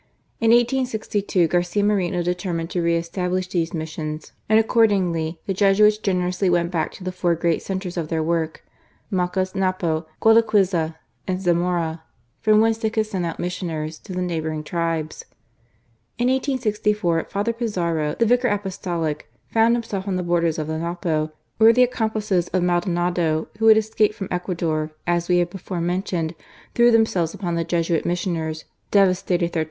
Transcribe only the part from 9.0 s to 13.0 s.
Macas, Napo, Gualaquiza, and Zaraora, from whence they